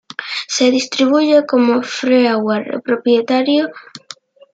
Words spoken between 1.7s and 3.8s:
freeware propietario.